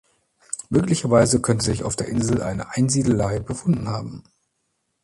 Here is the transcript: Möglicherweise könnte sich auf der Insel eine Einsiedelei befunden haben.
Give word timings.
Möglicherweise 0.71 1.41
könnte 1.43 1.63
sich 1.63 1.83
auf 1.83 1.95
der 1.95 2.07
Insel 2.07 2.41
eine 2.41 2.71
Einsiedelei 2.71 3.37
befunden 3.37 3.87
haben. 3.87 4.23